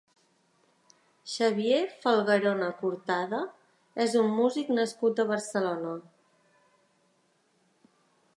Xavier 1.33 1.81
Falgarona 2.05 2.69
Cortada 2.79 3.43
és 4.07 4.17
un 4.23 4.33
músic 4.39 4.75
nascut 4.81 5.23
a 5.25 5.27
Barcelona. 5.37 5.95